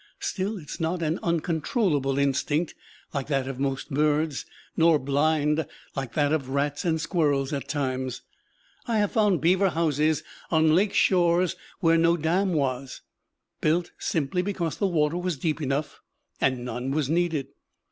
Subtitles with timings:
[0.19, 2.73] Still it is not an uncontrollable instinct
[3.13, 8.23] like that of most birds; nor blind, like that of rats and squirrels at times.
[8.87, 13.01] I have found beaver houses on lake shores where no dam was
[13.61, 16.01] built, simply because the water was deep enough,
[16.39, 17.49] and none was needed.